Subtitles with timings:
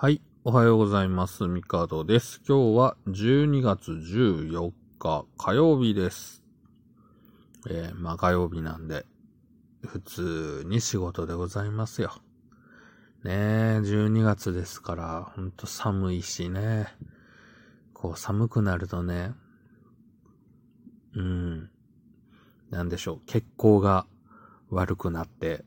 [0.00, 0.22] はい。
[0.44, 1.48] おはようございます。
[1.48, 2.40] ミカドです。
[2.46, 6.44] 今日は12月14日火曜日です。
[7.68, 9.06] えー、まあ火曜日なんで、
[9.84, 12.12] 普通に仕事でございますよ。
[13.24, 16.86] ねえ、12月ですから、ほんと寒いしね。
[17.92, 19.32] こう寒くなるとね、
[21.16, 21.70] うん、
[22.70, 24.06] なんでしょう、血行が
[24.70, 25.64] 悪くなって、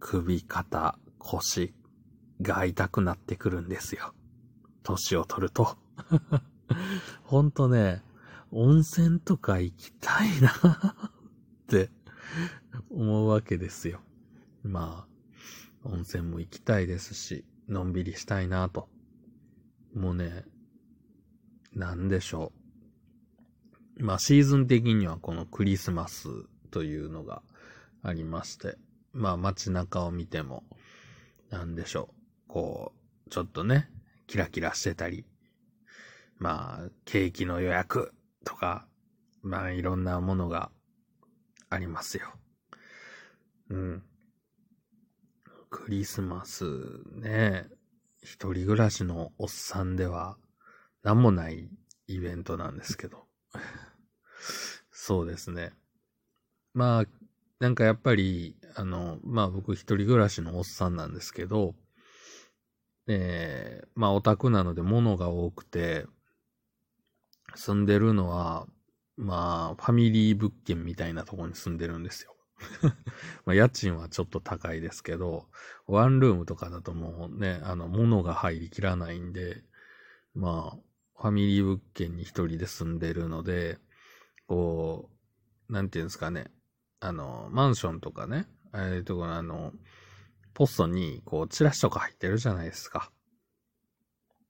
[0.00, 1.72] 首、肩、腰
[2.42, 4.14] が痛くなってくるんですよ。
[4.82, 5.76] 年を取ると。
[7.24, 8.02] ほんとね、
[8.50, 10.50] 温泉とか行きたいな
[11.62, 11.90] って
[12.90, 14.00] 思うわけですよ。
[14.62, 15.06] ま
[15.84, 18.88] あ、温泉も行きたいですし、のんびりしたいなと。
[19.94, 20.44] もうね、
[21.72, 22.52] なんでしょ
[23.98, 24.04] う。
[24.04, 26.28] まあシーズン的にはこのクリスマス
[26.70, 27.42] というのが
[28.02, 28.76] ありまして、
[29.12, 30.64] まあ街中を見ても、
[31.50, 32.17] なんでしょう。
[32.58, 32.92] こ
[33.28, 33.88] う、ちょっとね、
[34.26, 35.24] キラキラしてたり、
[36.38, 38.12] まあ、ケーキの予約
[38.44, 38.88] とか、
[39.42, 40.72] まあいろんなものが
[41.70, 42.32] ありますよ。
[43.70, 44.02] うん。
[45.70, 46.64] クリスマス
[47.14, 47.68] ね、
[48.24, 50.36] 一人暮らしのおっさんでは、
[51.04, 51.70] なんもない
[52.08, 53.28] イベントなんですけど。
[54.90, 55.74] そうですね。
[56.74, 57.04] まあ、
[57.60, 61.76] なんかやっぱり、あの、まあ僕一人暮らしのおっさんなんですけど、
[63.08, 66.06] えー、まあオタクなので物が多くて、
[67.54, 68.66] 住んでるのは、
[69.16, 72.36] まあ、ファミリー物件みたいなところに住んでるんですよ。
[73.44, 75.48] まあ、家賃はちょっと高いですけど、
[75.86, 79.64] ワンルームとかだともうね、あの、物が入りきらないんで、
[80.34, 83.78] まあ、ファミリー物件に一人で住んでるので、
[84.46, 85.10] こ
[85.68, 86.50] う、なんていうんですかね、
[87.00, 89.72] あの、マンションとかね、ああいうところあの、
[90.58, 93.12] ポストに、こう、チラシとか入ってるじゃないですか。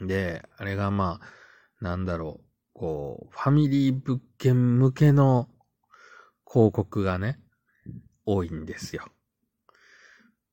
[0.00, 5.50] で、あれがまあ、なんだろう、こう、ファミリー物件向けの
[6.50, 7.38] 広告がね、
[8.24, 9.08] 多いんですよ。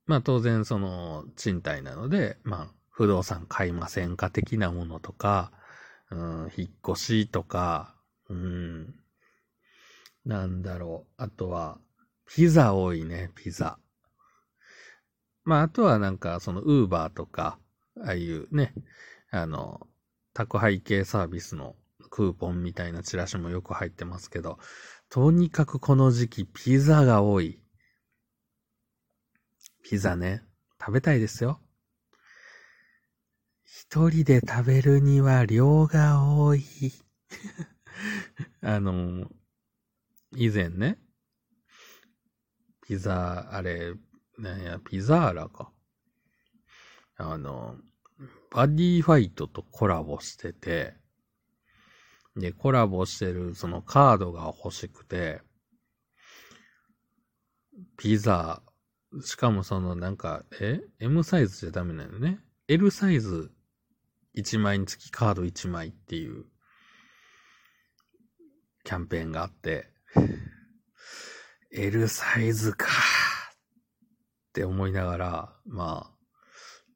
[0.05, 5.53] まあ当然その賃貸なので、まあ不動産買いませんか的なものとか、
[6.11, 7.95] うん、引っ越しとか、
[8.27, 8.95] うん、
[10.25, 11.23] なんだろう。
[11.23, 11.79] あとは、
[12.25, 13.79] ピザ多いね、ピザ。
[15.47, 17.57] まああとはなんかそのウーバーとか、
[18.03, 18.73] ああいうね、
[19.31, 19.87] あの、
[20.33, 21.77] 宅配系サービスの
[22.09, 24.59] クーポンみたいなチラシもよく入ってますけど、
[25.09, 27.61] とにかくこの時期ピザが多い。
[29.83, 30.43] ピザね、
[30.81, 31.61] 食べたいですよ。
[33.63, 36.61] 一人で食べるには量が多い。
[38.59, 39.31] あの、
[40.35, 40.99] 以前ね、
[42.85, 43.93] ピザ、あれ、
[44.37, 45.71] なんや、ピザーラか。
[47.17, 47.75] あの、
[48.51, 50.93] バディファイトとコラボしてて、
[52.35, 55.41] で、コラボしてるそのカードが欲しくて、
[57.97, 58.61] ピザ、
[59.23, 62.39] しかもそのなんか、え ?M サイズじゃダメなのね。
[62.67, 63.51] L サイズ
[64.35, 66.45] 1枚につきカード1枚っていう
[68.83, 69.89] キャンペーンがあって、
[71.71, 72.87] L サイズか
[74.57, 76.11] って思いながら、まあ、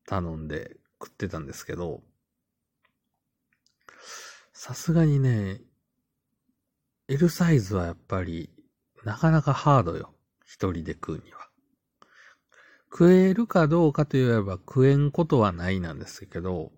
[0.07, 2.01] 頼んで食ってたんですけど、
[4.51, 5.61] さすがにね、
[7.07, 8.49] L サイズはやっぱり、
[9.03, 10.15] なかなかハードよ。
[10.43, 11.49] 一人で食うには。
[12.91, 16.71] 食えるかどうかといえば食えんことはないなんですけど、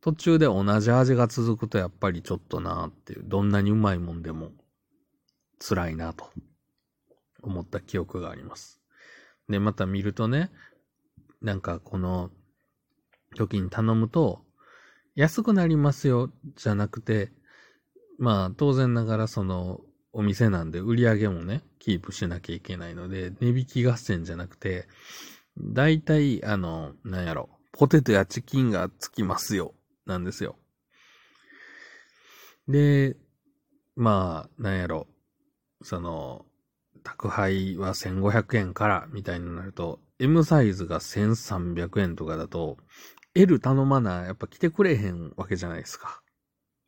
[0.00, 4.50] 途中で同じ味が続くとやっぱりちょっとなーっていう、どんなにうまいもんでも
[5.60, 6.28] 辛いなと
[7.42, 8.77] 思った記憶があります。
[9.48, 10.50] で、また見るとね、
[11.40, 12.30] なんかこの
[13.36, 14.44] 時に頼むと、
[15.14, 17.32] 安くなりますよ、じゃなくて、
[18.18, 19.80] まあ、当然ながらその、
[20.12, 24.88] お店なんで売り上げもね、キープしなきゃいけないので、値引き合戦じゃなくて、
[25.58, 29.74] だいたい、あの、なんやろ、ポテトやチキンがつきますよ、
[30.06, 30.56] なんですよ。
[32.66, 33.16] で、
[33.96, 35.06] まあ、なんやろ、
[35.82, 36.46] その、
[37.08, 42.76] 宅配は1500円から、みたいになると、M サイズが1300円とかだと、
[43.34, 46.20] L 頼まな、やっぱ来てくれへんわけじゃないですか。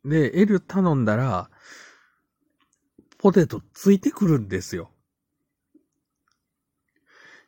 [0.05, 1.49] で、L 頼んだら、
[3.17, 4.91] ポテトついてくるんですよ。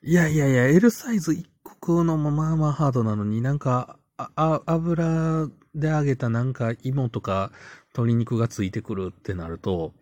[0.01, 7.51] いやいやいや、L サイズ1個食うのもまあまあハードなのになんか、あ、油で揚げたなんか芋とか
[7.93, 9.93] 鶏肉がついてくるってなると、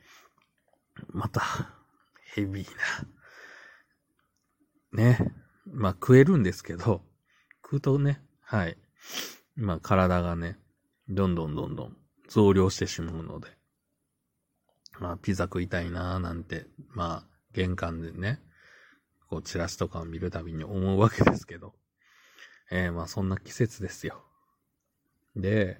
[1.09, 1.41] また、
[2.33, 2.67] ヘビー
[4.93, 5.03] な。
[5.03, 5.33] ね。
[5.65, 7.01] まあ食えるんですけど、
[7.63, 8.77] 食うとね、はい。
[9.55, 10.57] まあ体がね、
[11.09, 11.97] どんどんどんどん
[12.29, 13.49] 増量してしまうので、
[14.99, 18.39] まあピザ食いたいなーなんて、まあ玄関でね、
[19.29, 21.73] こうチラシとかを見るたびに思うわけですけど、
[22.71, 24.23] えー、まあそんな季節ですよ。
[25.35, 25.79] で、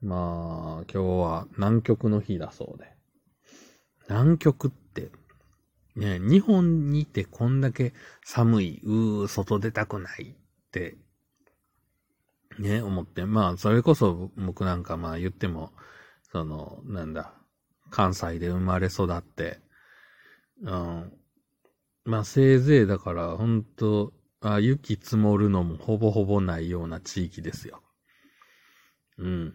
[0.00, 2.94] まあ今日は南極の日だそうで、
[4.08, 5.10] 南極って、
[5.98, 7.92] ね、日本にいてこんだけ
[8.24, 10.96] 寒い、うー、外出たくないって
[12.58, 15.72] ね、思って、まあ、それこそ僕なんかまあ言っても、
[16.32, 17.32] その、なんだ、
[17.90, 19.60] 関西で生まれ育って、
[20.62, 21.12] うん。
[22.04, 27.82] まあ、せいぜいだから、ほんと、あ雪積もるのもほぼほぼないような地域ですよ。
[29.18, 29.54] うん。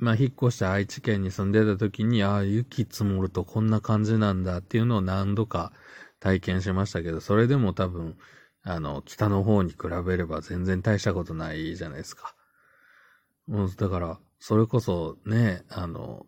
[0.00, 5.72] まあ、引っ越して愛知県に住んでた時に、ああ、雪積もるとこんな感じなんだっていうのを何度か
[6.20, 8.16] 体験しましたけど、それでも多分、
[8.62, 12.34] あの、北の方に比べれば全然大したことないじゃないですか。
[13.46, 16.24] もう、だから、それこそね、あの、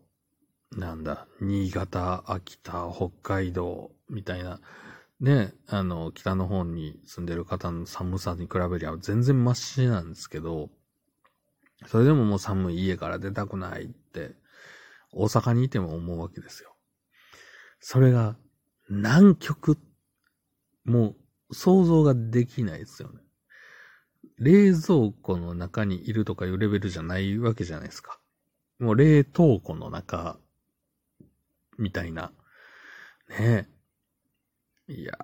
[0.70, 4.60] なんだ、新潟、秋田、北海道、みたいな、
[5.20, 10.68] ね、あの、北の方に住んでる方の寒さに比べりゃ全然マシなんですけど、
[11.87, 14.34] それでももう寒い家から出たくないって、
[15.12, 16.75] 大阪にいても思うわけですよ。
[17.81, 18.37] それが、
[18.88, 19.79] 南極、
[20.84, 21.14] も
[21.50, 23.20] う、想像ができないですよね。
[24.38, 28.19] 冷蔵庫の中にいるとかいうレベルじゃないわけじゃないですか。
[28.78, 30.38] もう冷凍庫の中、
[31.78, 32.32] みたいな。
[33.28, 33.69] ね
[34.88, 34.93] え。
[34.93, 35.19] いや、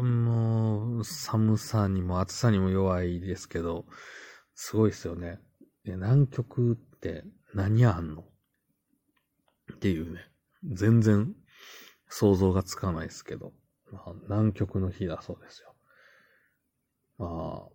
[0.00, 3.86] もう、寒さにも暑さにも弱いですけど、
[4.54, 5.40] すごいですよね。
[5.84, 7.24] 南極って
[7.54, 8.24] 何あんの？
[9.74, 10.20] っていうね。
[10.72, 11.34] 全然
[12.08, 13.52] 想像がつかないですけど。
[13.92, 15.74] まあ、南極の日だそうですよ。
[17.18, 17.72] まあ、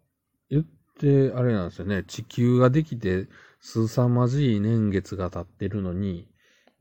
[0.50, 0.64] 言っ
[1.00, 2.04] て、あれなんですよね。
[2.04, 3.28] 地球ができて、
[3.62, 6.28] 凄まじい年月が経ってるのに、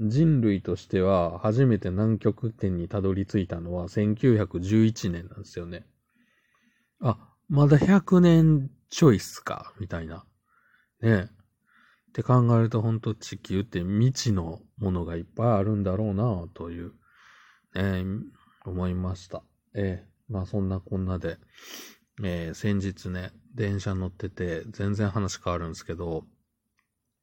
[0.00, 5.86] 人類としては初めて南極点にたどり着いたのは1911年なんですよね。
[7.00, 7.18] あ、
[7.48, 10.24] まだ100年ちょいっすか、みたいな。
[11.02, 16.92] ねえって考えると本当地球って未知のものがいっぱいあるんだろうな、という、
[17.74, 18.04] ね、
[18.64, 19.42] 思いました。
[19.74, 21.38] ええまあそんなこんなで、
[22.22, 26.24] えー、先日ね、電車乗ってて、全然話変わるんですけど、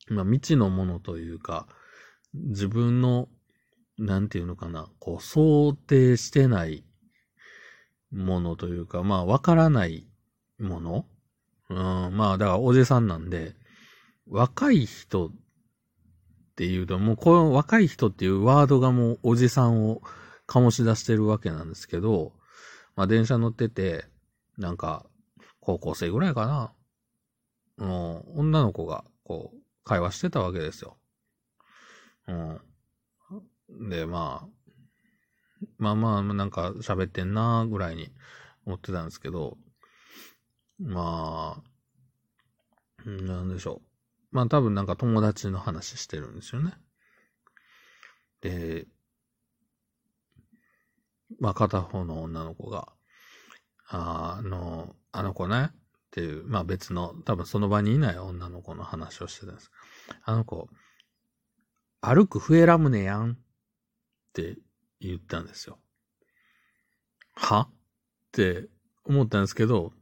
[0.09, 1.67] まあ、未知のものというか、
[2.33, 3.27] 自分の、
[3.97, 6.83] なんていうのかな、こう、想定してない
[8.11, 10.07] ものというか、まあ、わからない
[10.59, 11.05] もの
[11.69, 11.77] うん、
[12.15, 13.55] まあ、だから、おじさんなんで、
[14.27, 15.31] 若い人っ
[16.55, 20.01] ていうと、もう、この若い人っていうワードがもう、おじさんを
[20.47, 22.33] 醸し出してるわけなんですけど、
[22.95, 24.05] まあ、電車乗ってて、
[24.57, 25.05] なんか、
[25.59, 26.73] 高校生ぐらいかな。
[27.77, 30.97] もう、女の子が、こう、会話してたわけですよ。
[32.27, 33.89] うん。
[33.89, 34.63] で、まあ、
[35.77, 38.09] まあまあ、なんか喋ってんなぐらいに
[38.65, 39.57] 思ってたんですけど、
[40.79, 41.61] ま
[43.05, 43.92] あ、なんでしょう。
[44.33, 46.73] まあ多分なんか友達の話してるんですよね。
[48.41, 48.87] で、
[51.39, 52.91] まあ片方の女の子が、
[53.87, 55.75] あの、あの子ね、っ
[56.11, 59.71] ていう、まあ別の、多分その場にいない女の子の話をしてたんです。
[60.23, 60.67] あの子、
[62.01, 63.35] 歩く笛ラムネやんっ
[64.33, 64.57] て
[64.99, 65.77] 言ったんですよ。
[67.35, 67.61] は？
[67.61, 67.69] っ
[68.31, 68.67] て
[69.05, 69.93] 思ったんですけど、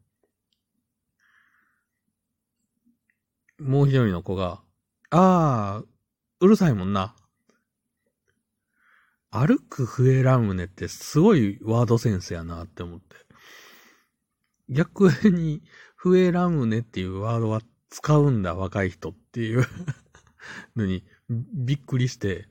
[3.61, 4.61] もう一人の子が、
[5.11, 5.83] ああ、
[6.39, 7.15] うるさいもんな。
[9.29, 13.15] 歩く笛ラムネってすごいワードセンスやなって思って。
[14.67, 15.61] 逆に、
[15.95, 19.65] 笛ラムネっていうワードは使うんだ、若い人っていう
[20.75, 22.49] のに、びっくりして、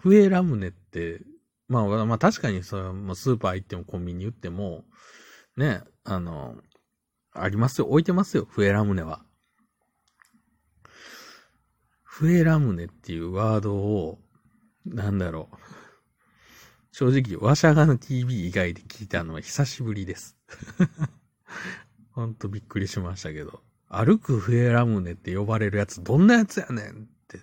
[0.00, 1.22] 笛ラムネって、
[1.66, 4.84] まあ、まあ確かにそれまあ、スーパー行ってもコンビニ行っても、
[5.56, 6.56] ね、あの、
[7.32, 7.86] ありますよ。
[7.86, 8.46] 置いてますよ。
[8.48, 9.24] 笛ラムネは。
[12.14, 14.18] 笛ラムネっていうワードを、
[14.84, 15.56] なんだろう。
[16.90, 20.36] 正直、わしゃがの TV 以外で聞いたのは久しぶりです
[22.12, 23.62] ほんとびっくりしましたけど。
[23.88, 27.40] 歩く笛ラムネって呼ばれるやつどんなやつやねんって、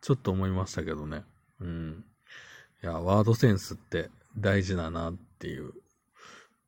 [0.00, 1.22] ちょっと思いましたけどね。
[1.60, 2.04] うん。
[2.82, 4.08] いや、ワードセンスって
[4.38, 5.74] 大事だなっていう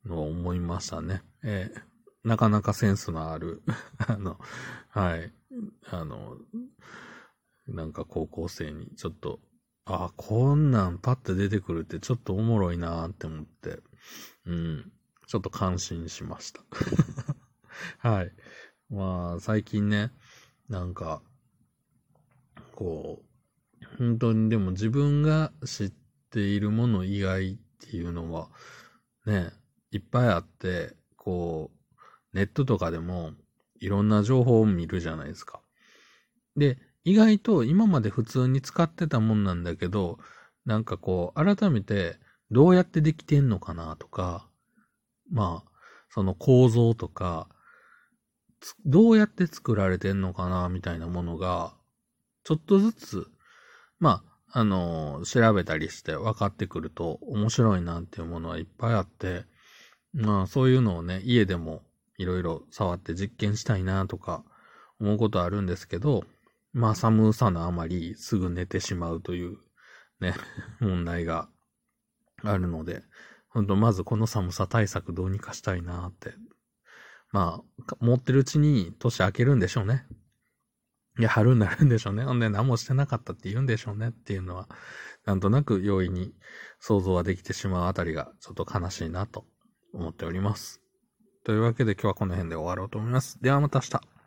[0.05, 1.23] のを思いましたね。
[1.41, 3.63] えー、なかなかセンスのある
[4.07, 4.39] あの、
[4.89, 5.33] はい。
[5.89, 6.37] あの、
[7.73, 9.39] なんか高校生にちょっと、
[9.85, 13.79] ああ、こんなんパッて出てくるってちょっとおもろいなって思って、
[14.45, 14.91] うん。
[15.27, 16.63] ちょっと感心しました。
[18.09, 18.31] はい。
[18.89, 20.11] まあ、最近ね、
[20.67, 21.21] なんか、
[22.75, 25.93] こう、本当にでも自分が知っ
[26.29, 28.49] ているもの以外っていうのは、
[29.25, 29.51] ね、
[29.91, 31.99] いっぱいあって、こう、
[32.33, 33.33] ネットとかでも
[33.79, 35.61] いろんな情報を見るじゃないですか。
[36.55, 40.19] で、意外と今まで普通に使ってたもんなんだけど、
[40.65, 42.17] なんかこう、改めて
[42.51, 44.47] どうやってできてんのかなとか、
[45.31, 45.71] まあ、
[46.09, 47.47] その構造とか、
[48.85, 51.73] どうやって作られてんのかなみたいなものが、
[52.43, 53.27] ちょっとずつ、
[53.99, 59.43] まあ、あの調べたりして分かってくると面白いなっていうものはいっぱいあって、
[60.13, 61.83] まあ、そういうのをね、家でも
[62.17, 64.43] いろいろ触って実験したいなとか
[64.99, 66.23] 思うことあるんですけど、
[66.73, 69.57] まあ寒さのあまりすぐ寝てしまうという
[70.19, 70.33] ね、
[70.79, 71.49] 問題が
[72.43, 73.03] あるので、
[73.49, 76.33] ほんとまずこの寒さ対策どうにかしたいなって。
[77.31, 80.07] まあ、持ってるうちに年明けるんでしょうね。
[81.19, 82.23] いや、春になるんでしょうね。
[82.23, 84.67] ほんで何もしてなかったって言うんでしょうねっていうのは、
[85.25, 86.33] なんとなく容易に
[86.79, 89.45] 想像はできてしまうあたりがちょっと悲しいなと
[89.93, 90.81] 思っております。
[91.43, 93.39] というわけで今日はこの辺で終わろうと思います。
[93.41, 94.18] ではまた明日。